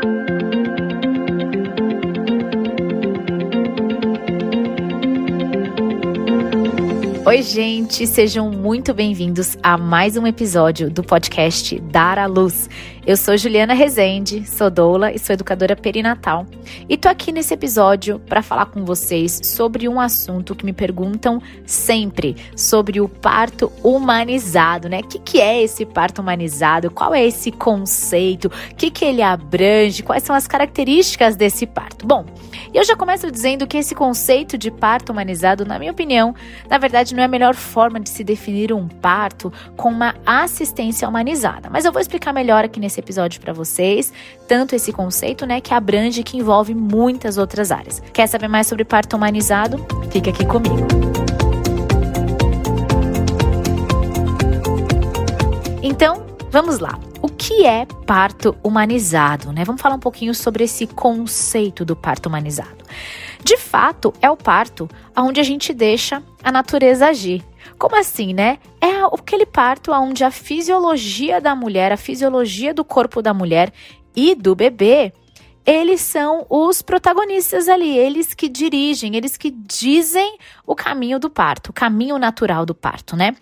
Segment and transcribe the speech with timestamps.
[0.00, 0.47] Thank you.
[7.28, 12.70] Oi, gente, sejam muito bem-vindos a mais um episódio do podcast Dar à Luz.
[13.08, 16.46] Eu sou Juliana Rezende, sou doula e sou educadora perinatal.
[16.86, 21.40] E tô aqui nesse episódio para falar com vocês sobre um assunto que me perguntam
[21.64, 25.00] sempre, sobre o parto humanizado, né?
[25.00, 26.90] O que, que é esse parto humanizado?
[26.90, 28.48] Qual é esse conceito?
[28.72, 30.02] O que, que ele abrange?
[30.02, 32.06] Quais são as características desse parto?
[32.06, 32.26] Bom,
[32.74, 36.34] eu já começo dizendo que esse conceito de parto humanizado, na minha opinião,
[36.68, 41.08] na verdade não é a melhor forma de se definir um parto com uma assistência
[41.08, 41.68] humanizada.
[41.68, 44.12] Mas eu vou explicar melhor aqui nesse episódio para vocês,
[44.46, 48.00] tanto esse conceito, né, que abrange e que envolve muitas outras áreas.
[48.12, 49.84] Quer saber mais sobre parto humanizado?
[50.12, 50.86] Fica aqui comigo.
[55.82, 56.96] Então, vamos lá.
[57.20, 59.64] O que é parto humanizado, né?
[59.64, 62.84] Vamos falar um pouquinho sobre esse conceito do parto humanizado.
[63.48, 67.42] De fato, é o parto onde a gente deixa a natureza agir.
[67.78, 68.58] Como assim, né?
[68.78, 73.72] É aquele parto onde a fisiologia da mulher, a fisiologia do corpo da mulher
[74.14, 75.14] e do bebê
[75.68, 81.68] eles são os protagonistas ali, eles que dirigem, eles que dizem o caminho do parto,
[81.68, 83.36] o caminho natural do parto, né?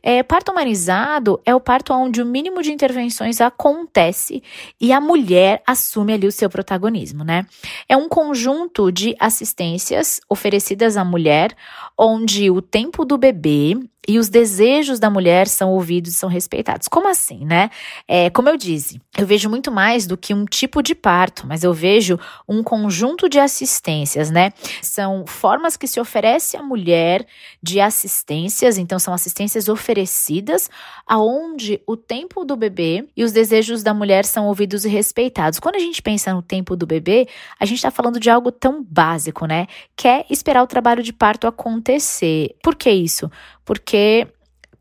[0.00, 4.44] É, parto humanizado é o parto onde o mínimo de intervenções acontece
[4.80, 7.44] e a mulher assume ali o seu protagonismo, né?
[7.88, 11.52] É um conjunto de assistências oferecidas à mulher,
[11.98, 16.88] onde o tempo do bebê e os desejos da mulher são ouvidos e são respeitados.
[16.88, 17.70] Como assim, né?
[18.08, 21.62] É, como eu disse, eu vejo muito mais do que um tipo de parto, mas
[21.62, 24.52] eu vejo um conjunto de assistências, né?
[24.80, 27.24] São formas que se oferece à mulher
[27.62, 30.68] de assistências, então são assistências oferecidas
[31.06, 35.60] aonde o tempo do bebê e os desejos da mulher são ouvidos e respeitados.
[35.60, 38.82] Quando a gente pensa no tempo do bebê, a gente está falando de algo tão
[38.82, 39.68] básico, né?
[39.94, 42.56] Que é esperar o trabalho de parto acontecer.
[42.62, 43.30] Por que isso?
[43.64, 44.28] Porque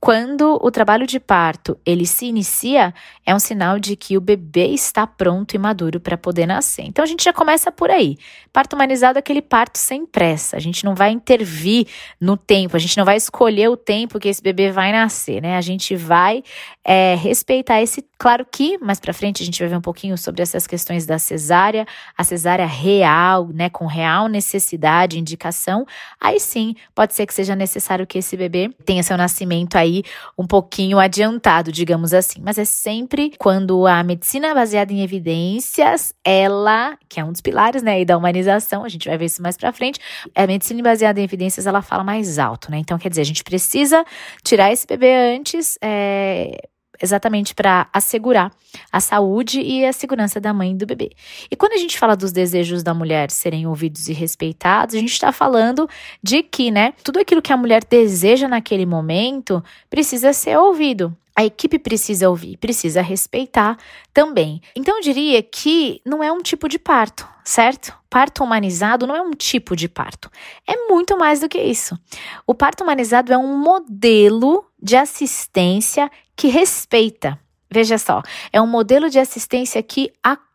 [0.02, 2.92] quando o trabalho de parto ele se inicia,
[3.24, 6.82] é um sinal de que o bebê está pronto e maduro para poder nascer.
[6.88, 8.18] Então a gente já começa por aí.
[8.52, 10.58] Parto humanizado é aquele parto sem pressa.
[10.58, 11.86] A gente não vai intervir
[12.20, 15.56] no tempo, a gente não vai escolher o tempo que esse bebê vai nascer, né?
[15.56, 16.44] A gente vai
[16.84, 18.04] é, respeitar esse.
[18.18, 21.20] Claro que mais para frente a gente vai ver um pouquinho sobre essas questões da
[21.20, 21.86] cesárea,
[22.18, 23.70] a cesárea real, né?
[23.70, 25.86] Com real necessidade, indicação.
[26.20, 30.04] Aí sim, pode ser que seja necessário que esse bebê tenha seu nascimento aí aí
[30.38, 32.42] um pouquinho adiantado, digamos assim.
[32.42, 37.84] Mas é sempre quando a medicina baseada em evidências, ela, que é um dos pilares,
[37.84, 40.00] né, da humanização, a gente vai ver isso mais para frente,
[40.36, 42.78] a medicina baseada em evidências, ela fala mais alto, né?
[42.78, 44.04] Então, quer dizer, a gente precisa
[44.44, 46.58] tirar esse bebê antes, é,
[47.02, 48.52] exatamente para assegurar
[48.92, 51.12] a saúde e a segurança da mãe e do bebê.
[51.50, 55.14] E quando a gente fala dos desejos da mulher serem ouvidos e respeitados, a gente
[55.14, 55.90] está falando
[56.22, 61.16] de que, né, tudo aquilo que a mulher deseja naquele momento precisa ser ouvido.
[61.36, 63.78] A equipe precisa ouvir, precisa respeitar
[64.14, 64.62] também.
[64.76, 67.98] Então eu diria que não é um tipo de parto, certo?
[68.10, 70.30] Parto humanizado não é um tipo de parto.
[70.68, 71.98] É muito mais do que isso.
[72.46, 77.40] O parto humanizado é um modelo de assistência que respeita.
[77.70, 80.51] Veja só, é um modelo de assistência que acolhe,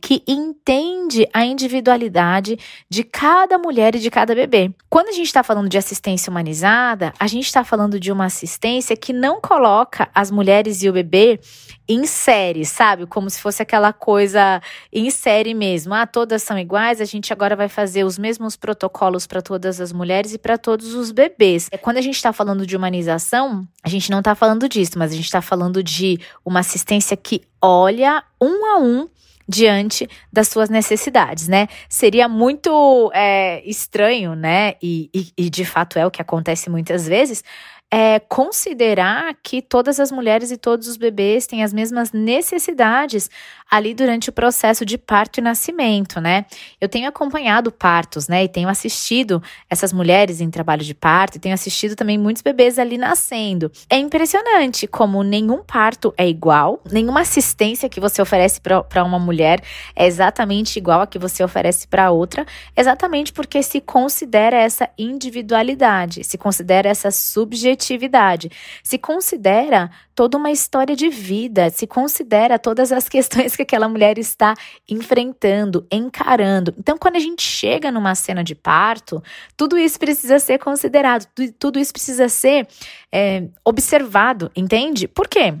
[0.00, 2.58] que entende a individualidade
[2.88, 4.72] de cada mulher e de cada bebê.
[4.88, 8.96] Quando a gente está falando de assistência humanizada, a gente está falando de uma assistência
[8.96, 11.40] que não coloca as mulheres e o bebê
[11.88, 13.06] em série, sabe?
[13.06, 14.62] Como se fosse aquela coisa
[14.92, 15.92] em série mesmo.
[15.92, 19.92] Ah, todas são iguais, a gente agora vai fazer os mesmos protocolos para todas as
[19.92, 21.68] mulheres e para todos os bebês.
[21.72, 25.10] É, quando a gente está falando de humanização, a gente não está falando disso, mas
[25.10, 29.08] a gente está falando de uma assistência que olha um a um
[29.48, 31.66] diante das suas necessidades, né?
[31.88, 34.74] Seria muito é, estranho, né?
[34.80, 37.42] E, e, e de fato é o que acontece muitas vezes
[37.90, 43.28] é considerar que todas as mulheres e todos os bebês têm as mesmas necessidades
[43.68, 46.44] ali durante o processo de parto e nascimento, né?
[46.80, 48.44] Eu tenho acompanhado partos, né?
[48.44, 52.78] E tenho assistido essas mulheres em trabalho de parto, e tenho assistido também muitos bebês
[52.78, 53.70] ali nascendo.
[53.88, 59.62] É impressionante como nenhum parto é igual, nenhuma assistência que você oferece para uma mulher
[59.96, 62.44] é exatamente igual a que você oferece para outra,
[62.76, 68.50] exatamente porque se considera essa individualidade, se considera essa subjetividade subjetividade.
[68.82, 74.18] Se considera toda uma história de vida, se considera todas as questões que aquela mulher
[74.18, 74.54] está
[74.88, 76.74] enfrentando, encarando.
[76.78, 79.22] Então, quando a gente chega numa cena de parto,
[79.56, 81.26] tudo isso precisa ser considerado,
[81.58, 82.68] tudo isso precisa ser
[83.12, 85.08] é, observado, entende?
[85.08, 85.54] Por quê?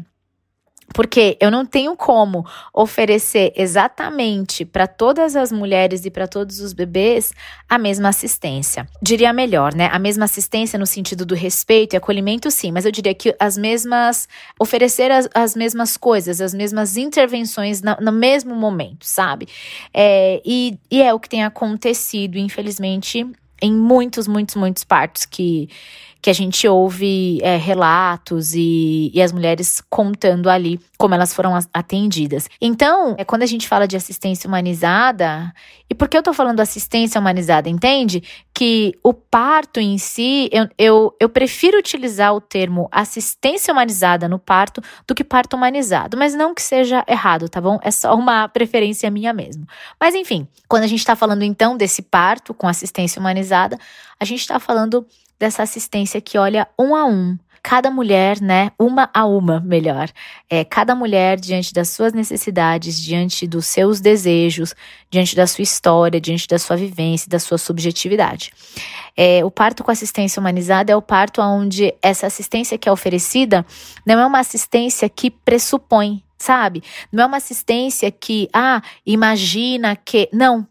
[0.92, 2.44] Porque eu não tenho como
[2.74, 7.32] oferecer exatamente para todas as mulheres e para todos os bebês
[7.68, 8.86] a mesma assistência.
[9.00, 9.88] Diria melhor, né?
[9.92, 13.56] A mesma assistência no sentido do respeito e acolhimento, sim, mas eu diria que as
[13.56, 14.28] mesmas.
[14.58, 19.46] oferecer as, as mesmas coisas, as mesmas intervenções no, no mesmo momento, sabe?
[19.94, 23.26] É, e, e é o que tem acontecido, infelizmente,
[23.62, 25.68] em muitos, muitos, muitos partos que
[26.22, 31.58] que a gente ouve é, relatos e, e as mulheres contando ali como elas foram
[31.72, 32.48] atendidas.
[32.60, 35.52] Então, é quando a gente fala de assistência humanizada,
[35.88, 38.22] e por que eu tô falando assistência humanizada, entende?
[38.52, 44.38] Que o parto em si, eu, eu, eu prefiro utilizar o termo assistência humanizada no
[44.38, 47.78] parto do que parto humanizado, mas não que seja errado, tá bom?
[47.82, 49.66] É só uma preferência minha mesmo.
[49.98, 53.78] Mas enfim, quando a gente tá falando então desse parto com assistência humanizada,
[54.18, 55.06] a gente tá falando
[55.40, 60.08] dessa assistência que olha um a um cada mulher, né, uma a uma, melhor,
[60.48, 64.74] é, cada mulher diante das suas necessidades, diante dos seus desejos,
[65.10, 68.50] diante da sua história, diante da sua vivência, da sua subjetividade.
[69.16, 73.64] É, o parto com assistência humanizada é o parto onde essa assistência que é oferecida
[74.06, 76.82] não é uma assistência que pressupõe, sabe?
[77.12, 80.28] Não é uma assistência que, ah, imagina que.
[80.32, 80.66] Não,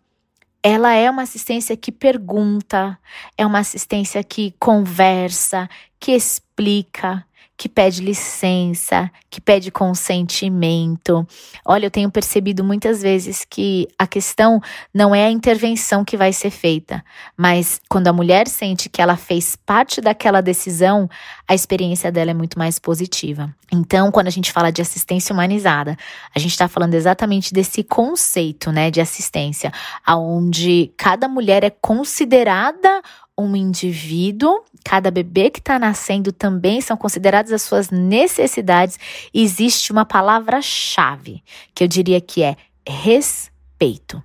[0.62, 3.00] ela é uma assistência que pergunta,
[3.38, 5.70] é uma assistência que conversa,
[6.00, 7.26] que explica,
[7.60, 11.28] que pede licença, que pede consentimento.
[11.66, 14.62] Olha, eu tenho percebido muitas vezes que a questão
[14.94, 17.04] não é a intervenção que vai ser feita,
[17.36, 21.10] mas quando a mulher sente que ela fez parte daquela decisão,
[21.46, 23.54] a experiência dela é muito mais positiva.
[23.70, 25.98] Então, quando a gente fala de assistência humanizada,
[26.34, 29.70] a gente está falando exatamente desse conceito, né, de assistência,
[30.06, 33.02] aonde cada mulher é considerada
[33.40, 39.00] um indivíduo, cada bebê que está nascendo também são consideradas as suas necessidades.
[39.34, 41.44] Existe uma palavra-chave
[41.74, 42.56] que eu diria que é
[42.88, 44.22] respeito.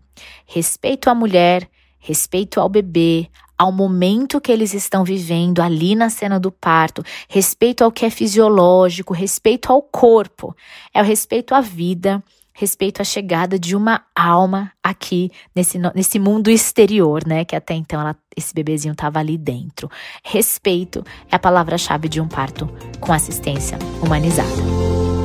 [0.46, 1.69] Respeito à mulher,
[1.99, 7.84] respeito ao bebê, ao momento que eles estão vivendo ali na cena do parto, respeito
[7.84, 10.55] ao que é fisiológico, respeito ao corpo,
[10.93, 12.22] é o respeito à vida,
[12.54, 17.44] respeito à chegada de uma alma aqui nesse, nesse mundo exterior, né?
[17.44, 19.90] Que até então ela, esse bebezinho estava ali dentro.
[20.24, 22.66] Respeito é a palavra-chave de um parto
[23.00, 25.24] com assistência humanizada.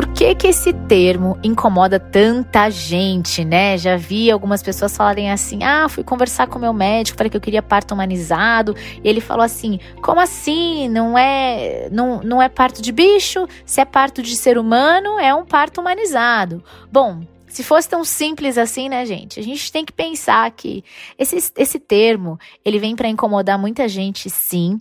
[0.00, 3.76] Por que que esse termo incomoda tanta gente, né?
[3.76, 7.40] Já vi algumas pessoas falarem assim: "Ah, fui conversar com meu médico, falei que eu
[7.40, 8.74] queria parto humanizado",
[9.04, 10.88] e ele falou assim: "Como assim?
[10.88, 13.46] Não é não, não é parto de bicho?
[13.66, 16.64] Se é parto de ser humano, é um parto humanizado".
[16.90, 19.38] Bom, se fosse tão simples assim, né, gente?
[19.38, 20.82] A gente tem que pensar que
[21.18, 24.80] esse, esse termo, ele vem para incomodar muita gente, sim.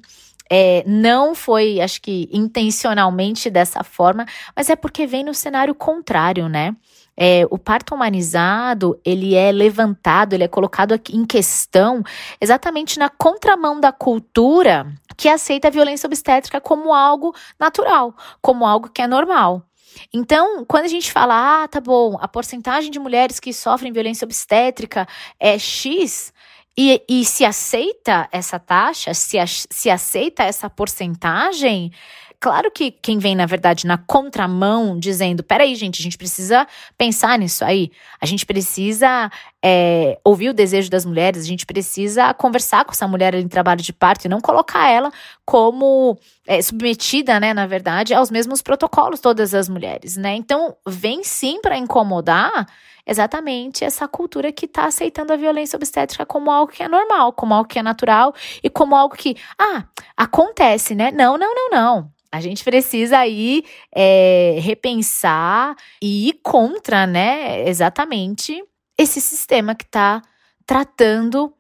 [0.52, 4.26] É, não foi, acho que intencionalmente dessa forma,
[4.56, 6.76] mas é porque vem no cenário contrário, né?
[7.22, 12.02] É, o parto humanizado ele é levantado, ele é colocado aqui em questão
[12.40, 14.88] exatamente na contramão da cultura
[15.18, 19.66] que aceita a violência obstétrica como algo natural, como algo que é normal.
[20.14, 24.26] Então, quando a gente fala, ah, tá bom, a porcentagem de mulheres que sofrem violência
[24.26, 25.06] obstétrica
[25.40, 26.32] é X,
[26.82, 29.38] e, e se aceita essa taxa, se,
[29.70, 31.92] se aceita essa porcentagem,
[32.40, 36.66] claro que quem vem, na verdade, na contramão, dizendo: peraí, gente, a gente precisa
[36.98, 39.30] pensar nisso aí, a gente precisa
[39.62, 43.82] é, ouvir o desejo das mulheres, a gente precisa conversar com essa mulher em trabalho
[43.82, 45.12] de parto e não colocar ela
[45.44, 50.34] como é, submetida, né, na verdade, aos mesmos protocolos, todas as mulheres, né?
[50.34, 52.68] Então, vem sim para incomodar
[53.10, 57.54] exatamente essa cultura que está aceitando a violência obstétrica como algo que é normal, como
[57.54, 59.86] algo que é natural e como algo que, ah,
[60.16, 61.12] acontece, né?
[61.12, 62.12] Não, não, não, não.
[62.32, 63.64] A gente precisa aí
[63.94, 68.64] é, repensar e ir contra, né, exatamente
[68.96, 70.22] esse sistema que está
[70.66, 71.52] tratando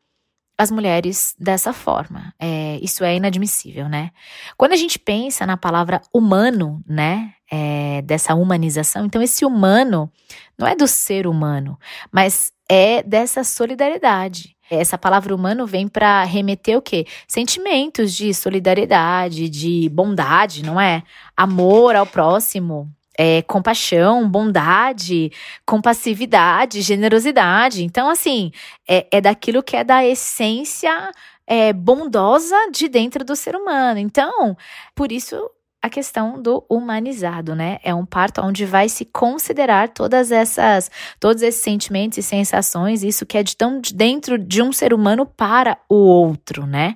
[0.60, 2.34] as mulheres dessa forma.
[2.38, 4.12] É, isso é inadmissível, né?
[4.58, 7.34] Quando a gente pensa na palavra humano, né?
[7.52, 10.12] É, dessa humanização, então esse humano
[10.56, 11.80] não é do ser humano,
[12.12, 14.56] mas é dessa solidariedade.
[14.70, 17.08] Essa palavra humano vem para remeter o quê?
[17.28, 21.02] Sentimentos de solidariedade, de bondade, não é?
[21.36, 22.88] Amor ao próximo,
[23.22, 25.30] é, compaixão, bondade,
[25.66, 27.84] compassividade, generosidade.
[27.84, 28.50] Então, assim,
[28.88, 31.12] é, é daquilo que é da essência
[31.46, 34.00] é, bondosa de dentro do ser humano.
[34.00, 34.56] Então,
[34.96, 37.80] por isso a questão do humanizado, né?
[37.84, 43.26] É um parto onde vai se considerar todas essas, todos esses sentimentos e sensações, isso
[43.26, 46.96] que é de tão dentro de um ser humano para o outro, né?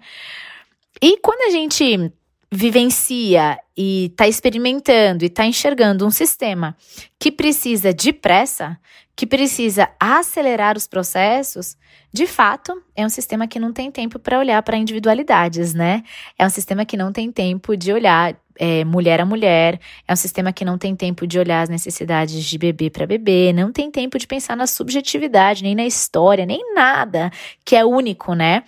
[1.02, 2.14] E quando a gente
[2.54, 6.78] vivencia e está experimentando e está enxergando um sistema
[7.20, 8.78] que precisa de pressa,
[9.16, 11.76] que precisa acelerar os processos,
[12.12, 16.04] de fato, é um sistema que não tem tempo para olhar para individualidades, né?
[16.38, 20.16] É um sistema que não tem tempo de olhar é, mulher a mulher, é um
[20.16, 23.90] sistema que não tem tempo de olhar as necessidades de bebê para bebê, não tem
[23.90, 27.32] tempo de pensar na subjetividade, nem na história, nem nada
[27.66, 28.64] que é único, né?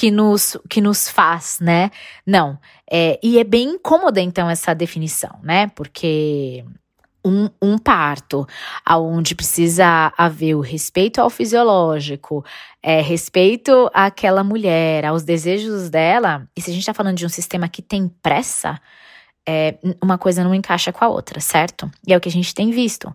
[0.00, 1.90] Que nos, que nos faz, né?
[2.26, 2.58] Não.
[2.90, 5.66] É, e é bem incômoda, então, essa definição, né?
[5.74, 6.64] Porque
[7.22, 8.46] um, um, parto,
[8.82, 12.42] aonde precisa haver o respeito ao fisiológico,
[12.82, 17.28] é, respeito àquela mulher, aos desejos dela, e se a gente está falando de um
[17.28, 18.80] sistema que tem pressa,
[19.50, 21.90] é, uma coisa não encaixa com a outra, certo?
[22.06, 23.12] E é o que a gente tem visto.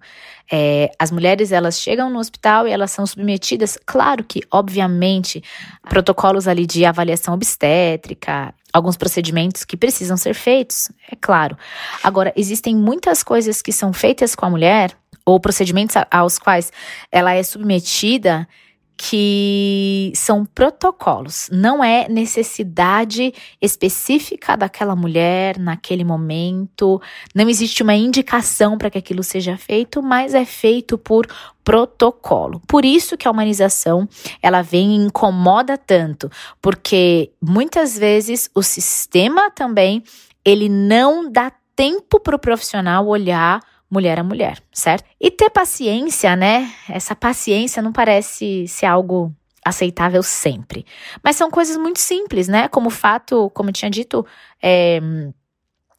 [0.51, 5.42] É, as mulheres elas chegam no hospital e elas são submetidas, claro que, obviamente,
[5.89, 11.58] protocolos ali de avaliação obstétrica, alguns procedimentos que precisam ser feitos, é claro.
[12.04, 14.92] Agora, existem muitas coisas que são feitas com a mulher,
[15.25, 16.72] ou procedimentos aos quais
[17.10, 18.48] ela é submetida
[18.97, 27.01] que são protocolos, não é necessidade específica daquela mulher naquele momento,
[27.33, 31.27] não existe uma indicação para que aquilo seja feito, mas é feito por
[31.63, 32.61] protocolo.
[32.67, 34.07] Por isso que a humanização,
[34.41, 40.03] ela vem e incomoda tanto, porque muitas vezes o sistema também,
[40.43, 45.06] ele não dá tempo para o profissional olhar mulher a mulher, certo?
[45.20, 46.72] E ter paciência, né?
[46.89, 50.86] Essa paciência não parece ser algo aceitável sempre.
[51.24, 52.68] Mas são coisas muito simples, né?
[52.68, 54.25] Como o fato, como eu tinha dito,
[54.62, 55.00] é,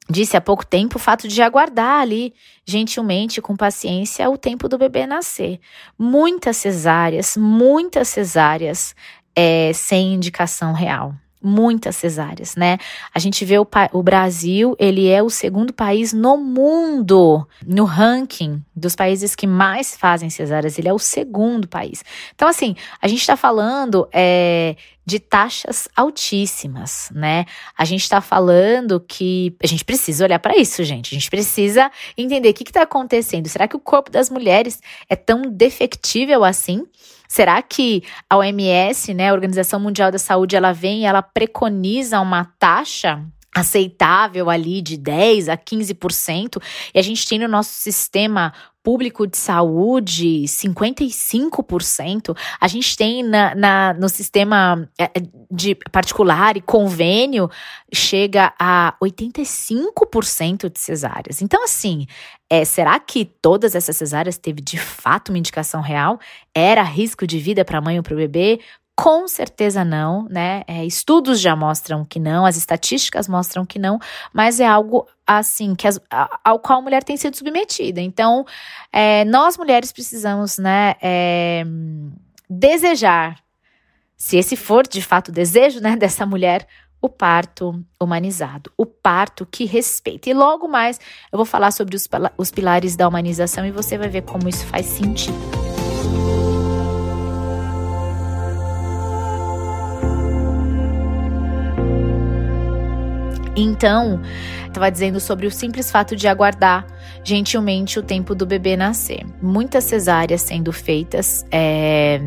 [0.09, 2.33] disse há pouco tempo, o fato de aguardar ali,
[2.65, 5.59] gentilmente, com paciência, o tempo do bebê nascer.
[5.99, 8.95] Muitas cesáreas, muitas cesáreas
[9.35, 11.15] é, sem indicação real
[11.47, 12.77] muitas cesáreas, né?
[13.15, 18.63] A gente vê o, o, Brasil, ele é o segundo país no mundo, no ranking
[18.75, 22.05] dos países que mais fazem cesáreas, ele é o segundo país.
[22.35, 24.77] Então, assim, a gente está falando é,
[25.07, 27.47] de taxas altíssimas, né?
[27.79, 31.15] A gente está falando que a gente precisa olhar para isso, gente.
[31.15, 33.49] A gente precisa entender o que está acontecendo.
[33.49, 36.85] Será que o corpo das mulheres é tão defectível assim?
[37.29, 42.21] Será que a OMS, né, a Organização Mundial da Saúde, ela vem e ela preconiza
[42.21, 43.25] uma taxa
[43.57, 46.63] aceitável ali de 10 a 15%,
[46.95, 53.55] e a gente tem no nosso sistema público de saúde 55%, a gente tem na,
[53.55, 55.11] na, no sistema é, é,
[55.51, 57.51] de particular e convênio
[57.93, 61.41] chega a 85% de cesáreas.
[61.41, 62.07] Então, assim,
[62.49, 66.21] é, será que todas essas cesáreas teve de fato uma indicação real?
[66.55, 68.61] Era risco de vida para a mãe ou para o bebê?
[68.99, 70.63] Com certeza não, né?
[70.67, 73.99] É, estudos já mostram que não, as estatísticas mostram que não,
[74.33, 76.01] mas é algo assim que as,
[76.43, 78.01] ao qual a mulher tem sido submetida.
[78.01, 78.47] Então,
[78.91, 81.63] é, nós mulheres precisamos, né, é,
[82.49, 83.39] desejar,
[84.17, 86.67] se esse for de fato o desejo, né, dessa mulher,
[86.99, 90.31] o parto humanizado, o parto que respeita.
[90.31, 90.99] E logo mais
[91.31, 94.65] eu vou falar sobre os, os pilares da humanização e você vai ver como isso
[94.65, 95.37] faz sentido.
[103.57, 104.21] Então,
[104.67, 106.87] estava dizendo sobre o simples fato de aguardar
[107.25, 109.25] gentilmente o tempo do bebê nascer.
[109.41, 112.21] Muitas cesáreas sendo feitas é,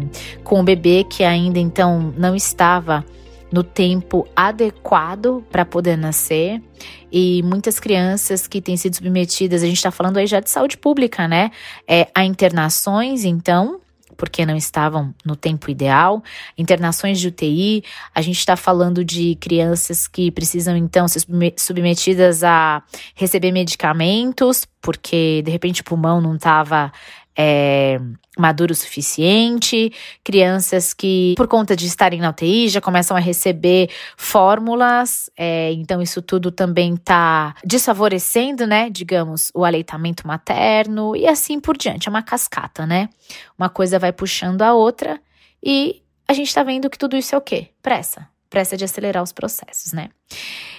[0.43, 3.05] com o bebê que ainda então não estava
[3.51, 6.61] no tempo adequado para poder nascer.
[7.11, 10.77] E muitas crianças que têm sido submetidas, a gente está falando aí já de saúde
[10.77, 11.51] pública, né?
[11.87, 13.79] É, a internações, então,
[14.19, 16.21] porque não estavam no tempo ideal,
[16.57, 22.83] internações de UTI, a gente está falando de crianças que precisam então ser submetidas a
[23.15, 26.91] receber medicamentos, porque de repente o pulmão não estava
[27.41, 27.97] é,
[28.37, 29.93] maduro o suficiente,
[30.25, 36.01] crianças que, por conta de estarem na UTI, já começam a receber fórmulas, é, então
[36.01, 42.09] isso tudo também está desfavorecendo, né, digamos, o aleitamento materno e assim por diante.
[42.09, 43.07] É uma cascata, né?
[43.57, 45.17] Uma coisa vai puxando a outra
[45.63, 47.69] e a gente está vendo que tudo isso é o quê?
[47.81, 48.27] Pressa.
[48.49, 50.09] Pressa de acelerar os processos, né?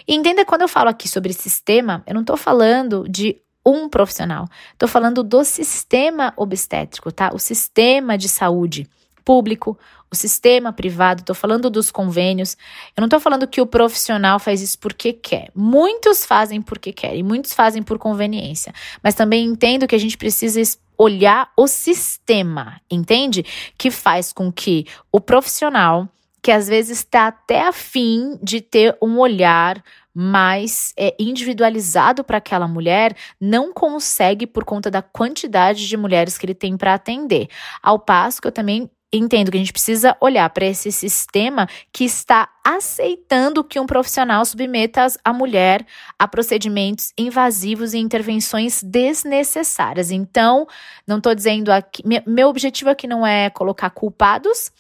[0.07, 3.41] E entenda quando eu falo aqui sobre sistema, eu não estou falando de
[3.71, 4.49] um profissional.
[4.73, 7.31] Estou falando do sistema obstétrico, tá?
[7.33, 8.89] O sistema de saúde
[9.25, 9.79] público,
[10.11, 12.57] o sistema privado, estou falando dos convênios.
[12.97, 15.51] Eu não estou falando que o profissional faz isso porque quer.
[15.55, 18.73] Muitos fazem porque querem, muitos fazem por conveniência.
[19.03, 20.61] Mas também entendo que a gente precisa
[20.99, 23.45] olhar o sistema, entende?
[23.79, 26.09] Que faz com que o profissional
[26.43, 29.83] que às vezes está até afim de ter um olhar
[30.15, 36.47] mais é, individualizado para aquela mulher, não consegue por conta da quantidade de mulheres que
[36.47, 37.49] ele tem para atender.
[37.83, 42.05] Ao passo que eu também entendo que a gente precisa olhar para esse sistema que
[42.05, 45.85] está aceitando que um profissional submeta a mulher
[46.19, 50.11] a procedimentos invasivos e intervenções desnecessárias.
[50.11, 50.67] Então,
[51.07, 54.71] não estou dizendo aqui, meu objetivo aqui não é colocar culpados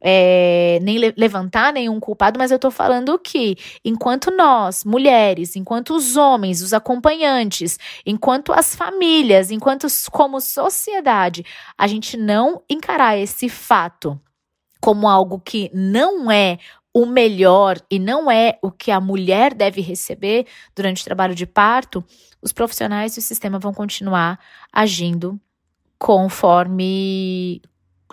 [0.00, 5.94] é, nem le levantar nenhum culpado, mas eu tô falando que enquanto nós, mulheres, enquanto
[5.94, 11.44] os homens, os acompanhantes, enquanto as famílias, enquanto como sociedade,
[11.76, 14.20] a gente não encarar esse fato
[14.80, 16.58] como algo que não é
[16.94, 21.46] o melhor e não é o que a mulher deve receber durante o trabalho de
[21.46, 22.04] parto,
[22.40, 24.38] os profissionais e o sistema vão continuar
[24.72, 25.40] agindo
[25.98, 27.60] conforme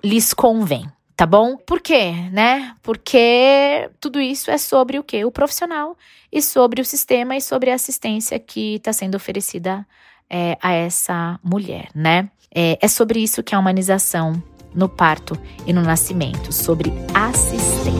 [0.03, 1.55] lhes convém tá bom?
[1.57, 2.75] Por quê, né?
[2.83, 5.23] Porque tudo isso é sobre o quê?
[5.23, 5.97] O profissional
[6.31, 9.85] e sobre o sistema e sobre a assistência que está sendo oferecida
[10.29, 12.29] é, a essa mulher, né?
[12.53, 14.41] É, é sobre isso que é a humanização
[14.73, 17.95] no parto e no nascimento, sobre assistência.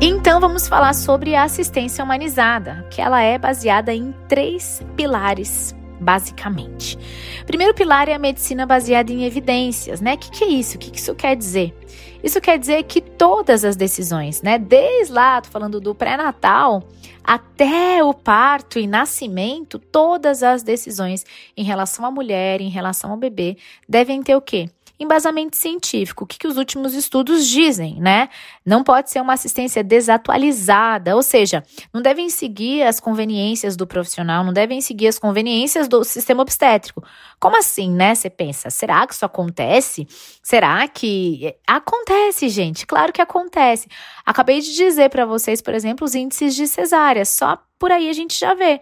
[0.00, 6.98] Então vamos falar sobre a assistência humanizada, que ela é baseada em três pilares basicamente.
[7.46, 10.14] Primeiro pilar é a medicina baseada em evidências, né?
[10.14, 10.76] O que, que é isso?
[10.76, 11.74] O que, que isso quer dizer?
[12.22, 14.58] Isso quer dizer que todas as decisões, né?
[14.58, 16.82] Desde lá, tô falando do pré-natal
[17.24, 21.24] até o parto e nascimento, todas as decisões
[21.56, 23.56] em relação à mulher, em relação ao bebê,
[23.88, 24.68] devem ter o quê?
[24.98, 26.24] Embasamento científico.
[26.24, 28.28] O que, que os últimos estudos dizem, né?
[28.64, 34.44] Não pode ser uma assistência desatualizada, ou seja, não devem seguir as conveniências do profissional,
[34.44, 37.02] não devem seguir as conveniências do sistema obstétrico.
[37.40, 38.14] Como assim, né?
[38.14, 40.06] Você pensa, será que isso acontece?
[40.42, 41.54] Será que.
[41.66, 43.88] Acontece, gente, claro que acontece.
[44.24, 48.12] Acabei de dizer para vocês, por exemplo, os índices de cesárea, só por aí a
[48.12, 48.80] gente já vê.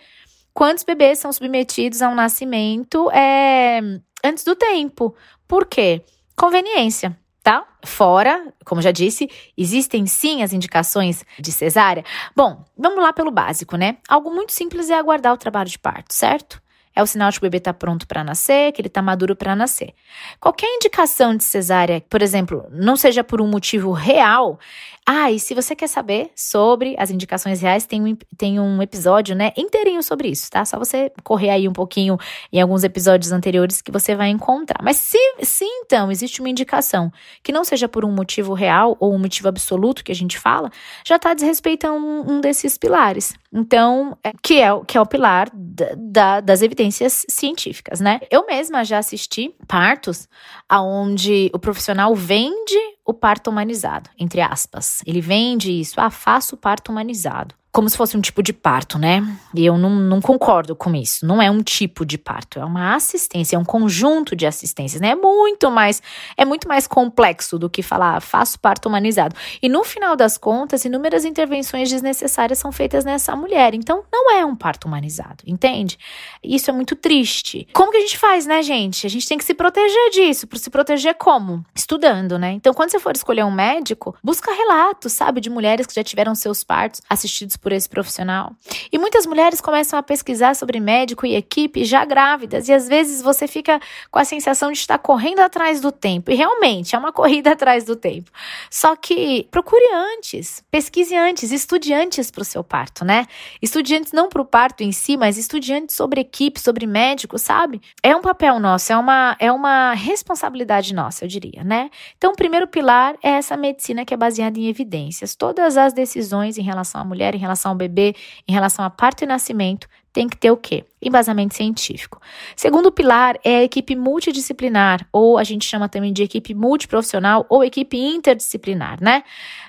[0.53, 3.81] Quantos bebês são submetidos a um nascimento é,
[4.25, 5.14] antes do tempo?
[5.50, 6.04] Por quê?
[6.36, 7.66] Conveniência, tá?
[7.84, 12.04] Fora, como já disse, existem sim as indicações de cesárea.
[12.36, 13.96] Bom, vamos lá pelo básico, né?
[14.08, 16.62] Algo muito simples é aguardar o trabalho de parto, certo?
[16.94, 19.37] É o sinal de que o bebê está pronto para nascer, que ele está maduro
[19.37, 19.94] para nascer.
[20.40, 24.59] Qualquer indicação de cesárea, por exemplo, não seja por um motivo real,
[25.07, 29.35] ah, e se você quer saber sobre as indicações reais, tem um, tem um episódio,
[29.35, 30.64] né, inteirinho sobre isso, tá?
[30.64, 32.16] Só você correr aí um pouquinho
[32.53, 34.81] em alguns episódios anteriores que você vai encontrar.
[34.83, 39.12] Mas se, se então existe uma indicação que não seja por um motivo real ou
[39.12, 40.70] um motivo absoluto que a gente fala,
[41.05, 43.35] já está desrespeitando um, um, desses pilares.
[43.53, 48.20] Então, é, que, é, que é o pilar da, da, das evidências científicas, né?
[48.31, 50.29] Eu mesma já assisti partos
[50.68, 55.03] aonde o profissional vende o parto humanizado, entre aspas.
[55.07, 59.24] Ele vende isso, ah, faço parto humanizado como se fosse um tipo de parto, né?
[59.54, 61.24] E eu não, não, concordo com isso.
[61.24, 65.11] Não é um tipo de parto, é uma assistência, é um conjunto de assistências, né?
[65.11, 66.02] É muito mais,
[66.37, 69.37] é muito mais complexo do que falar ah, faço parto humanizado.
[69.62, 73.72] E no final das contas, inúmeras intervenções desnecessárias são feitas nessa mulher.
[73.72, 75.96] Então, não é um parto humanizado, entende?
[76.42, 77.68] Isso é muito triste.
[77.72, 79.06] Como que a gente faz, né, gente?
[79.06, 80.46] A gente tem que se proteger disso.
[80.48, 81.64] Por se proteger como?
[81.74, 82.50] Estudando, né?
[82.52, 86.35] Então, quando você for escolher um médico, busca relatos, sabe, de mulheres que já tiveram
[86.35, 88.53] seus partos assistidos por esse profissional.
[88.92, 93.23] E muitas mulheres começam a pesquisar sobre médico e equipe já grávidas, e às vezes
[93.23, 96.31] você fica com a sensação de estar correndo atrás do tempo.
[96.31, 98.31] E realmente é uma corrida atrás do tempo.
[98.70, 103.27] Só que procure antes, pesquise antes, estude antes para o seu parto, né?
[103.61, 107.38] Estude antes não para o parto em si, mas estude antes sobre equipe, sobre médico,
[107.38, 107.81] sabe?
[108.03, 111.90] É um papel nosso, é uma, é uma responsabilidade nossa, eu diria, né?
[112.16, 115.35] Então, o primeiro pilar é essa medicina que é baseada em evidências.
[115.35, 118.14] Todas as decisões em relação à mulher, em relação relação ao bebê,
[118.46, 120.84] em relação a parto e nascimento, tem que ter o quê?
[121.00, 122.20] Embasamento científico.
[122.56, 127.62] Segundo pilar é a equipe multidisciplinar, ou a gente chama também de equipe multiprofissional ou
[127.62, 129.22] equipe interdisciplinar, né?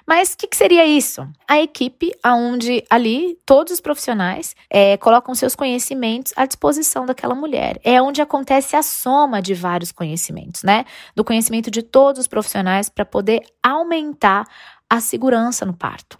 [0.06, 1.28] Mas o que, que, seria isso?
[1.48, 7.80] A equipe onde ali todos os profissionais é, colocam seus conhecimentos à disposição daquela mulher.
[7.84, 10.86] É onde acontece a soma de vários conhecimentos, né?
[11.16, 14.46] Do conhecimento de todos os profissionais para poder aumentar
[14.92, 16.18] a segurança no parto.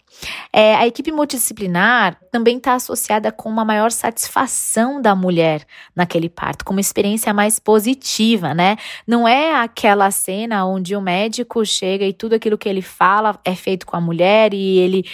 [0.50, 6.64] É, a equipe multidisciplinar também está associada com uma maior satisfação da mulher naquele parto,
[6.64, 8.78] com uma experiência mais positiva, né?
[9.06, 13.54] Não é aquela cena onde o médico chega e tudo aquilo que ele fala é
[13.54, 15.04] feito com a mulher e ele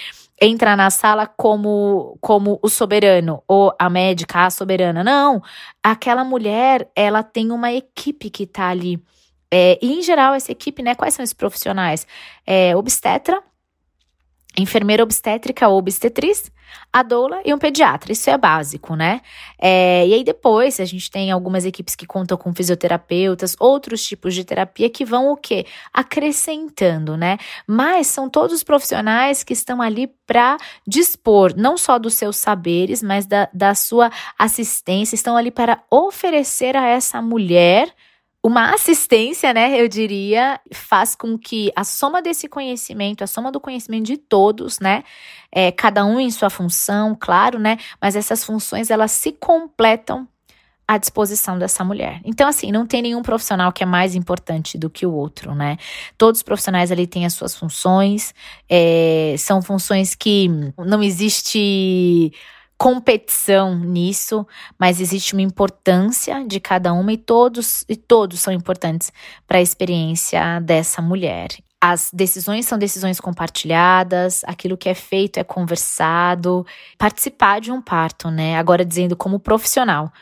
[0.41, 5.03] entra na sala como como o soberano ou a médica a soberana.
[5.03, 5.43] Não,
[5.83, 9.03] aquela mulher ela tem uma equipe que está ali.
[9.51, 10.95] É, e em geral essa equipe, né?
[10.95, 12.07] Quais são esses profissionais?
[12.47, 13.43] É, obstetra,
[14.59, 16.51] enfermeira obstétrica ou obstetriz,
[16.93, 18.13] a doula e um pediatra.
[18.13, 19.21] Isso é básico, né?
[19.59, 24.35] É, e aí depois a gente tem algumas equipes que contam com fisioterapeutas, outros tipos
[24.35, 25.67] de terapia que vão o quê?
[25.93, 27.39] Acrescentando, né?
[27.67, 33.27] Mas são todos profissionais que estão ali para dispor não só dos seus saberes, mas
[33.27, 37.95] da, da sua assistência, estão ali para oferecer a essa mulher
[38.43, 43.61] uma assistência, né, eu diria, faz com que a soma desse conhecimento, a soma do
[43.61, 45.03] conhecimento de todos, né,
[45.51, 50.27] é, cada um em sua função, claro, né, mas essas funções elas se completam
[50.87, 52.21] à disposição dessa mulher.
[52.25, 55.77] Então, assim, não tem nenhum profissional que é mais importante do que o outro, né?
[56.17, 58.33] Todos os profissionais ali têm as suas funções,
[58.67, 60.49] é, são funções que
[60.79, 62.33] não existe
[62.79, 64.47] competição nisso,
[64.79, 69.13] mas existe uma importância de cada uma e todos e todos são importantes
[69.47, 71.49] para a experiência dessa mulher.
[71.81, 76.67] As decisões são decisões compartilhadas, aquilo que é feito é conversado.
[76.97, 78.57] Participar de um parto, né?
[78.57, 80.13] Agora dizendo como profissional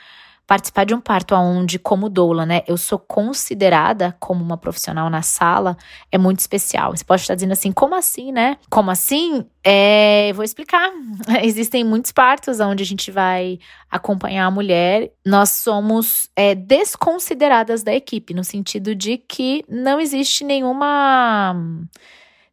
[0.47, 5.21] participar de um parto onde, como doula, né, eu sou considerada como uma profissional na
[5.21, 5.77] sala,
[6.11, 6.97] é muito especial.
[6.97, 8.57] Você pode estar dizendo assim, como assim, né?
[8.71, 9.45] Como assim?
[9.65, 10.93] É, vou explicar.
[11.43, 13.59] Existem muitos partos onde a gente vai
[13.91, 15.11] acompanhar a mulher.
[15.25, 21.57] Nós somos é, desconsideradas da equipe, no sentido de que não existe nenhuma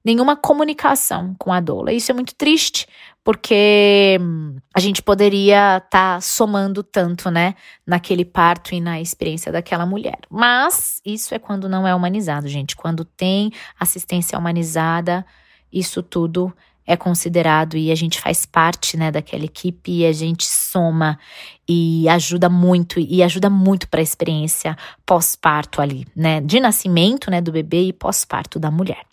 [0.04, 1.94] nenhuma comunicação com a doula.
[1.94, 2.88] Isso é muito triste,
[3.24, 7.56] porque hum, a gente poderia estar tá somando tanto, né,
[7.88, 10.20] naquele parto e na experiência daquela mulher.
[10.30, 12.76] Mas isso é quando não é humanizado, gente.
[12.76, 15.26] Quando tem assistência humanizada,
[15.72, 16.54] isso tudo
[16.86, 21.18] é considerado e a gente faz parte, né, daquela equipe e a gente soma
[21.68, 27.40] e ajuda muito e ajuda muito para a experiência pós-parto ali, né, de nascimento, né,
[27.40, 29.06] do bebê e pós-parto da mulher.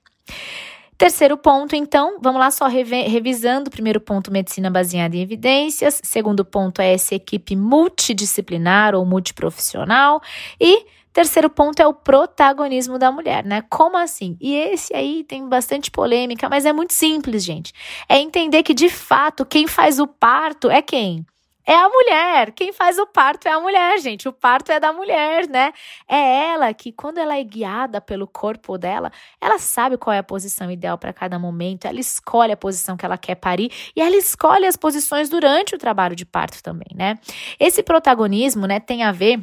[1.00, 3.70] Terceiro ponto, então, vamos lá só revisando.
[3.70, 5.98] Primeiro ponto, medicina baseada em evidências.
[6.04, 10.20] Segundo ponto é essa equipe multidisciplinar ou multiprofissional.
[10.60, 13.62] E terceiro ponto é o protagonismo da mulher, né?
[13.70, 14.36] Como assim?
[14.38, 17.72] E esse aí tem bastante polêmica, mas é muito simples, gente.
[18.06, 21.24] É entender que de fato quem faz o parto é quem?
[21.70, 22.50] É a mulher.
[22.50, 24.28] Quem faz o parto é a mulher, gente.
[24.28, 25.72] O parto é da mulher, né?
[26.08, 30.22] É ela que, quando ela é guiada pelo corpo dela, ela sabe qual é a
[30.22, 34.16] posição ideal para cada momento, ela escolhe a posição que ela quer parir e ela
[34.16, 37.16] escolhe as posições durante o trabalho de parto também, né?
[37.58, 39.40] Esse protagonismo, né, tem a ver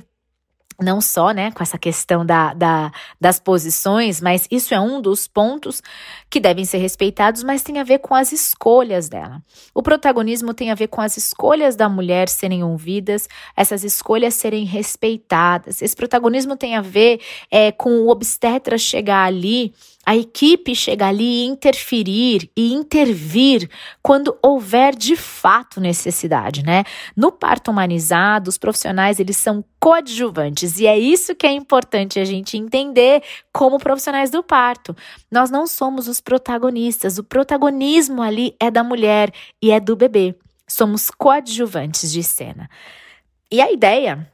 [0.80, 5.28] não só né, com essa questão da, da, das posições, mas isso é um dos
[5.28, 5.82] pontos
[6.30, 9.42] que devem ser respeitados, mas tem a ver com as escolhas dela.
[9.74, 14.66] O protagonismo tem a ver com as escolhas da mulher serem ouvidas, essas escolhas serem
[14.66, 15.82] respeitadas.
[15.82, 19.74] Esse protagonismo tem a ver é, com o obstetra chegar ali
[20.08, 23.70] a equipe chega ali e interferir e intervir
[24.02, 26.86] quando houver de fato necessidade, né?
[27.13, 32.24] No parto humanizado, os profissionais eles são coadjuvantes e é isso que é importante a
[32.24, 34.96] gente entender como profissionais do parto.
[35.30, 39.30] Nós não somos os protagonistas, o protagonismo ali é da mulher
[39.62, 40.34] e é do bebê.
[40.65, 42.70] Somos coadjuvantes de cena.
[43.52, 44.32] E a ideia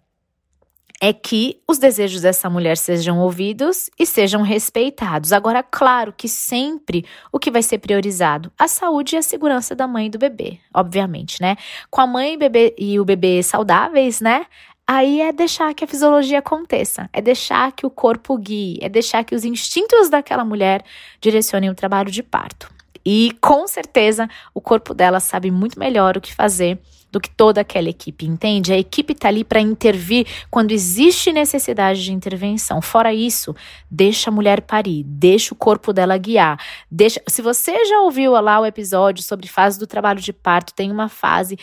[1.06, 5.34] é que os desejos dessa mulher sejam ouvidos e sejam respeitados.
[5.34, 8.50] Agora, claro que sempre o que vai ser priorizado?
[8.58, 11.58] A saúde e a segurança da mãe e do bebê, obviamente, né?
[11.92, 14.46] Com a mãe e, bebê, e o bebê saudáveis, né?
[14.88, 19.26] Aí é deixar que a fisiologia aconteça, é deixar que o corpo guie, é deixar
[19.26, 20.86] que os instintos daquela mulher
[21.20, 22.72] direcionem o trabalho de parto.
[23.06, 26.80] E com certeza o corpo dela sabe muito melhor o que fazer
[27.14, 28.74] do que toda aquela equipe, entende?
[28.74, 32.82] A equipe está ali para intervir quando existe necessidade de intervenção.
[32.82, 33.56] Fora isso,
[33.90, 36.60] deixa a mulher parir, deixa o corpo dela guiar.
[36.90, 37.22] Deixa.
[37.28, 41.08] Se você já ouviu lá o episódio sobre fase do trabalho de parto, tem uma
[41.08, 41.56] fase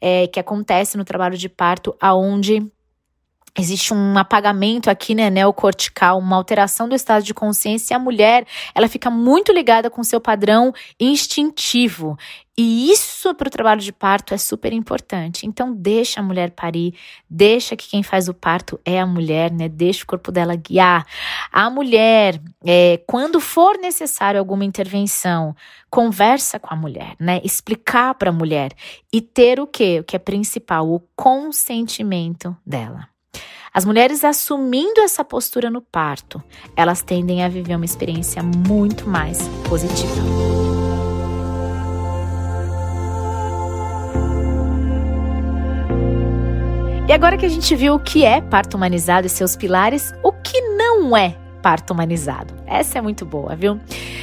[0.00, 2.66] é, que acontece no trabalho de parto aonde
[3.58, 8.46] existe um apagamento aqui, né, neocortical, uma alteração do estado de consciência e a mulher,
[8.74, 12.16] ela fica muito ligada com seu padrão instintivo.
[12.58, 15.46] E isso para o trabalho de parto é super importante.
[15.46, 16.94] Então, deixa a mulher parir,
[17.28, 19.68] deixa que quem faz o parto é a mulher, né?
[19.68, 21.06] Deixa o corpo dela guiar.
[21.52, 25.54] A mulher, é, quando for necessário alguma intervenção,
[25.90, 27.42] conversa com a mulher, né?
[27.44, 28.72] Explicar para a mulher
[29.12, 30.00] e ter o que?
[30.00, 33.15] O que é principal, o consentimento dela.
[33.76, 36.42] As mulheres assumindo essa postura no parto,
[36.74, 40.14] elas tendem a viver uma experiência muito mais positiva.
[47.06, 50.32] E agora que a gente viu o que é parto humanizado e seus pilares, o
[50.32, 52.54] que não é parto humanizado?
[52.66, 53.78] Essa é muito boa, viu?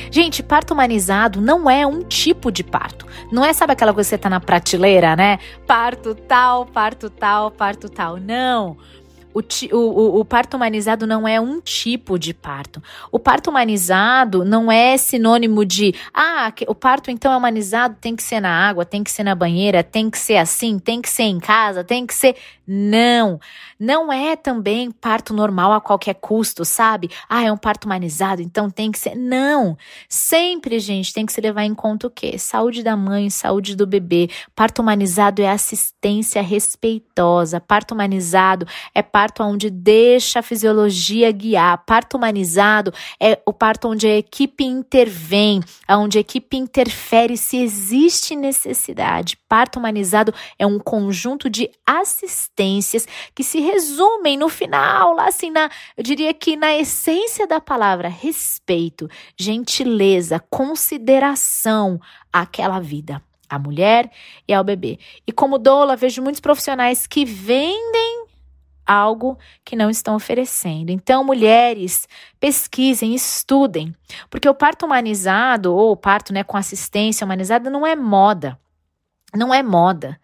[0.09, 3.05] Gente, parto humanizado não é um tipo de parto.
[3.31, 5.37] Não é, sabe aquela coisa que você tá na prateleira, né?
[5.67, 8.17] Parto tal, parto tal, parto tal.
[8.17, 8.77] Não.
[9.33, 9.41] O,
[9.75, 12.81] o, o, parto humanizado não é um tipo de parto.
[13.11, 18.23] O parto humanizado não é sinônimo de, ah, o parto então é humanizado tem que
[18.23, 21.23] ser na água, tem que ser na banheira, tem que ser assim, tem que ser
[21.23, 22.35] em casa, tem que ser.
[22.65, 23.39] Não.
[23.77, 27.09] Não é também parto normal a qualquer custo, sabe?
[27.27, 29.15] Ah, é um parto humanizado, então tem que ser.
[29.15, 29.77] Não.
[30.07, 32.37] Sempre, gente, tem que se levar em conta o quê?
[32.37, 34.29] Saúde da mãe, saúde do bebê.
[34.55, 37.59] Parto humanizado é assistência respeitosa.
[37.59, 38.65] Parto humanizado
[38.95, 41.83] é parto onde deixa a fisiologia guiar.
[41.85, 48.35] Parto humanizado é o parto onde a equipe intervém, onde a equipe interfere se existe
[48.35, 49.37] necessidade.
[49.47, 55.69] Parto humanizado é um conjunto de assistências que se resumem no final, lá assim, na,
[55.95, 61.99] eu diria que na essência da palavra, respeito, gentileza, consideração
[62.31, 64.11] àquela vida, à mulher
[64.47, 64.99] e ao bebê.
[65.27, 68.12] E como doula, vejo muitos profissionais que vendem
[68.85, 70.89] algo que não estão oferecendo.
[70.89, 72.07] Então, mulheres,
[72.39, 73.93] pesquisem, estudem,
[74.29, 78.59] porque o parto humanizado ou o parto né, com assistência humanizada não é moda.
[79.35, 80.19] Não é moda.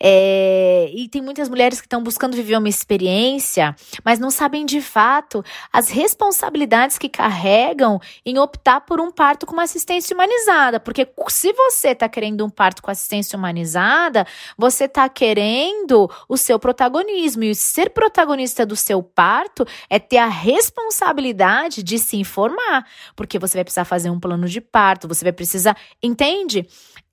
[0.00, 4.80] É, e tem muitas mulheres que estão buscando viver uma experiência, mas não sabem de
[4.80, 10.80] fato as responsabilidades que carregam em optar por um parto com uma assistência humanizada.
[10.80, 16.58] Porque se você está querendo um parto com assistência humanizada, você está querendo o seu
[16.58, 17.44] protagonismo.
[17.44, 22.84] E ser protagonista do seu parto é ter a responsabilidade de se informar.
[23.14, 25.76] Porque você vai precisar fazer um plano de parto, você vai precisar.
[26.02, 26.66] Entende?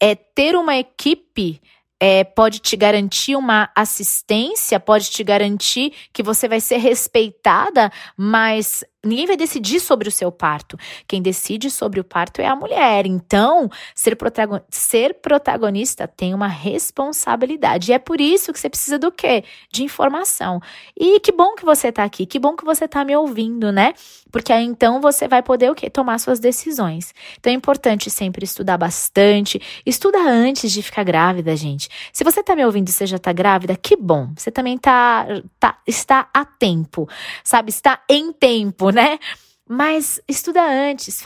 [0.06, 1.60] É ter uma equipe
[2.00, 8.84] é, pode te garantir uma assistência, pode te garantir que você vai ser respeitada, mas
[9.08, 10.78] ninguém vai decidir sobre o seu parto.
[11.08, 13.06] Quem decide sobre o parto é a mulher.
[13.06, 17.91] Então, ser, protagon ser protagonista tem uma responsabilidade.
[17.91, 19.44] E é por isso que você precisa do quê?
[19.72, 20.60] De informação.
[20.98, 23.94] E que bom que você está aqui, que bom que você está me ouvindo, né?
[24.32, 25.89] Porque aí então você vai poder o quê?
[25.89, 27.13] Tomar suas decisões.
[27.39, 29.62] Então é importante sempre estudar bastante.
[29.86, 31.89] Estuda antes de ficar grávida, gente.
[32.12, 34.32] Se você está me ouvindo e você já está grávida, que bom.
[34.36, 35.26] Você também tá,
[35.60, 37.08] tá, está a tempo,
[37.44, 37.70] sabe?
[37.70, 39.20] Está em tempo, né?
[39.68, 41.22] Mas estuda antes.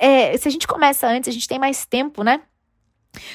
[0.00, 2.40] É, se a gente começa antes, a gente tem mais tempo, né?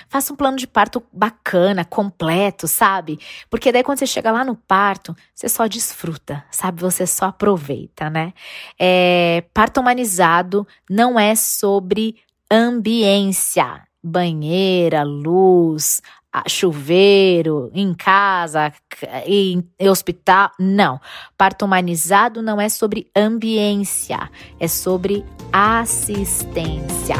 [0.09, 3.19] Faça um plano de parto bacana, completo, sabe?
[3.49, 6.81] Porque daí quando você chega lá no parto, você só desfruta, sabe?
[6.81, 8.33] Você só aproveita, né?
[8.79, 12.15] É, parto humanizado não é sobre
[12.49, 16.01] ambiência, banheira, luz,
[16.47, 18.73] chuveiro, em casa,
[19.25, 20.51] em hospital.
[20.59, 20.99] Não.
[21.37, 27.15] Parto humanizado não é sobre ambiência, é sobre assistência.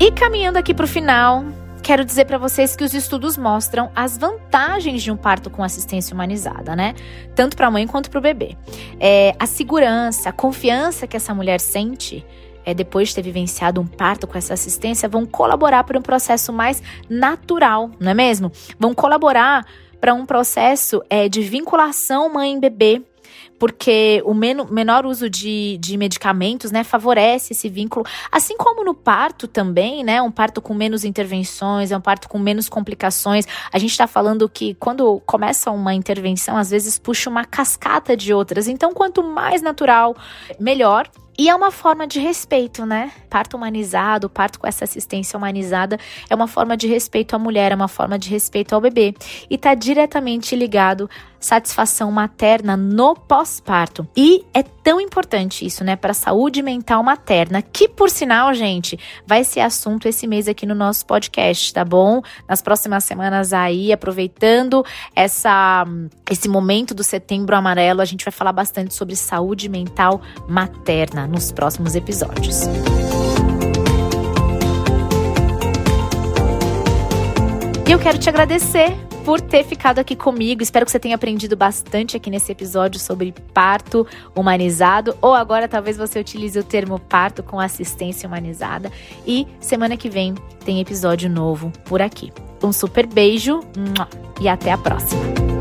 [0.00, 1.44] E caminhando aqui para o final,
[1.80, 6.14] quero dizer para vocês que os estudos mostram as vantagens de um parto com assistência
[6.14, 6.94] humanizada, né?
[7.34, 8.56] Tanto para a mãe quanto para o bebê.
[8.98, 12.24] É, a segurança, a confiança que essa mulher sente
[12.64, 16.52] é, depois de ter vivenciado um parto com essa assistência, vão colaborar para um processo
[16.52, 18.52] mais natural, não é mesmo?
[18.78, 19.66] Vão colaborar
[20.00, 23.02] para um processo é, de vinculação mãe-bebê
[23.60, 29.46] porque o menor uso de, de medicamentos, né, favorece esse vínculo, assim como no parto
[29.46, 33.46] também, né, um parto com menos intervenções, é um parto com menos complicações.
[33.70, 38.32] A gente está falando que quando começa uma intervenção, às vezes puxa uma cascata de
[38.32, 38.66] outras.
[38.66, 40.16] Então, quanto mais natural,
[40.58, 41.06] melhor.
[41.38, 43.12] E é uma forma de respeito, né?
[43.30, 47.74] Parto humanizado, parto com essa assistência humanizada é uma forma de respeito à mulher, é
[47.74, 49.14] uma forma de respeito ao bebê.
[49.48, 51.08] E está diretamente ligado
[51.40, 54.06] satisfação materna no pós-parto.
[54.14, 58.98] E é tão importante isso, né, para a saúde mental materna, que por sinal, gente,
[59.26, 62.20] vai ser assunto esse mês aqui no nosso podcast, tá bom?
[62.46, 64.84] Nas próximas semanas aí, aproveitando
[65.16, 65.86] essa
[66.30, 71.50] esse momento do Setembro Amarelo, a gente vai falar bastante sobre saúde mental materna nos
[71.50, 72.66] próximos episódios.
[77.90, 80.62] E eu quero te agradecer por ter ficado aqui comigo.
[80.62, 85.16] Espero que você tenha aprendido bastante aqui nesse episódio sobre parto humanizado.
[85.20, 88.92] Ou agora talvez você utilize o termo parto com assistência humanizada.
[89.26, 92.32] E semana que vem tem episódio novo por aqui.
[92.62, 93.58] Um super beijo
[94.40, 95.59] e até a próxima!